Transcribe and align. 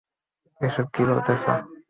এইসব 0.61 0.85
কি 0.93 1.01
বলতেসো! 1.09 1.53